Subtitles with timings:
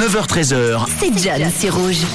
[0.00, 0.86] 9h13h.
[0.98, 2.06] C'est John, c'est rouge.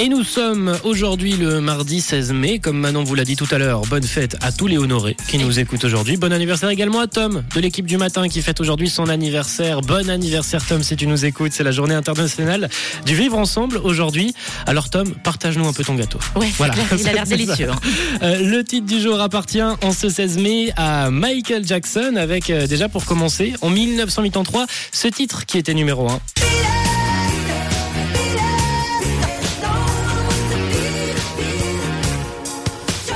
[0.00, 3.58] Et nous sommes aujourd'hui le mardi 16 mai, comme Manon vous l'a dit tout à
[3.58, 3.80] l'heure.
[3.82, 6.16] Bonne fête à tous les honorés qui nous écoutent aujourd'hui.
[6.16, 9.80] Bon anniversaire également à Tom de l'équipe du matin qui fête aujourd'hui son anniversaire.
[9.80, 11.50] Bon anniversaire Tom si tu nous écoutes.
[11.52, 12.68] C'est la journée internationale
[13.06, 14.34] du vivre ensemble aujourd'hui.
[14.66, 16.20] Alors Tom, partage-nous un peu ton gâteau.
[16.36, 16.74] Ouais, Voilà.
[16.74, 17.70] clair, il a l'air délicieux.
[17.70, 17.76] hein.
[18.22, 22.68] Euh, le titre du jour appartient en ce 16 mai à Michael Jackson avec euh,
[22.68, 26.20] déjà pour commencer en 1983 ce titre qui était numéro 1.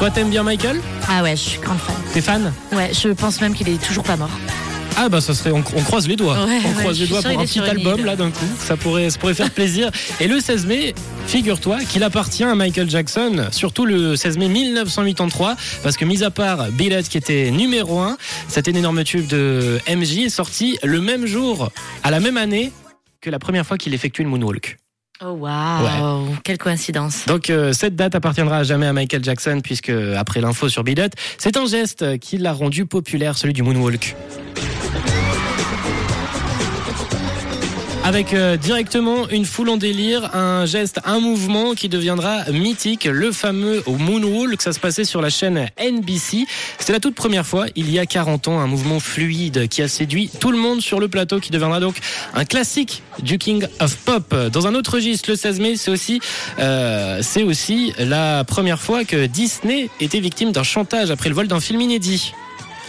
[0.02, 1.94] Toi t'aimes bien Michael Ah ouais, je suis grande fan.
[2.12, 4.32] T'es fan Ouais, je pense même qu'il est toujours pas mort.
[4.96, 6.44] Ah bah ça serait on, on croise les doigts.
[6.44, 9.10] Ouais, on ouais, croise les doigts pour un petit album là d'un coup, ça pourrait
[9.10, 9.92] ça pourrait faire plaisir.
[10.18, 10.96] Et le 16 mai,
[11.28, 16.32] figure-toi qu'il appartient à Michael Jackson, surtout le 16 mai 1983 parce que mis à
[16.32, 18.16] part Billet qui était numéro 1,
[18.48, 21.70] cet énorme tube de MJ est sorti le même jour
[22.02, 22.72] à la même année
[23.20, 24.81] que la première fois qu'il effectue le moonwalk.
[25.24, 27.26] Oh waouh, quelle coïncidence.
[27.26, 31.10] Donc euh, cette date appartiendra à jamais à Michael Jackson puisque après l'info sur Billet,
[31.38, 34.16] c'est un geste qui l'a rendu populaire, celui du moonwalk.
[38.04, 43.30] Avec euh, directement une foule en délire, un geste, un mouvement qui deviendra mythique, le
[43.30, 46.46] fameux moonwalk, ça se passait sur la chaîne NBC.
[46.78, 49.88] C'était la toute première fois, il y a 40 ans, un mouvement fluide qui a
[49.88, 51.94] séduit tout le monde sur le plateau, qui deviendra donc
[52.34, 54.34] un classique du King of Pop.
[54.52, 56.20] Dans un autre registre, le 16 mai, c'est aussi,
[56.58, 61.46] euh, c'est aussi la première fois que Disney était victime d'un chantage après le vol
[61.46, 62.32] d'un film inédit.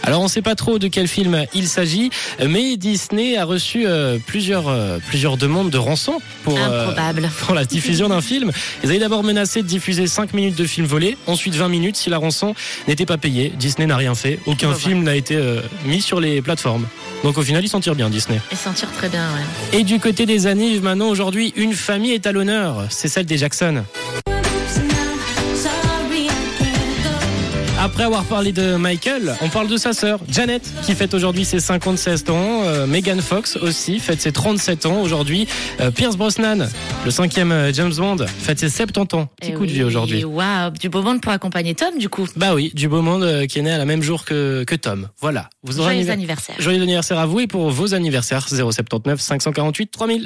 [0.02, 2.10] Alors on ne sait pas trop de quel film il s'agit,
[2.46, 6.92] mais Disney a reçu euh, plusieurs, euh, plusieurs demandes de rançon pour, euh,
[7.46, 8.50] pour la diffusion d'un film.
[8.82, 12.10] Ils avaient d'abord menacé de diffuser 5 minutes de film volé, ensuite 20 minutes si
[12.10, 12.54] la rançon
[12.88, 13.52] n'était pas payée.
[13.56, 15.38] Disney n'a rien fait, aucun film n'a été
[15.84, 16.86] mis sur les plateformes.
[17.22, 18.40] Donc au final, ils s'en tirent bien, Disney.
[18.52, 19.78] Et sentir très bien, ouais.
[19.78, 23.38] Et du côté des annives, maintenant aujourd'hui, une famille est à l'honneur, c'est celle des
[23.38, 23.84] Jackson.
[27.84, 31.60] Après avoir parlé de Michael, on parle de sa sœur, Janet, qui fête aujourd'hui ses
[31.60, 32.62] 57 ans.
[32.62, 35.46] Euh, Megan Fox aussi fête ses 37 ans aujourd'hui.
[35.82, 36.66] Euh, Pierce Brosnan,
[37.04, 39.28] le cinquième euh, James Bond, fête ses 70 ans.
[39.38, 40.24] Petit Eh coup de vie aujourd'hui.
[40.24, 42.26] Waouh, du beau monde pour accompagner Tom, du coup.
[42.36, 45.08] Bah oui, du beau monde qui est né à la même jour que, que Tom.
[45.20, 45.50] Voilà.
[45.62, 46.54] Vous aurez Joyeux anniver- anniversaire.
[46.58, 50.22] Joyeux anniversaire à vous et pour vos anniversaires 079 548 3000.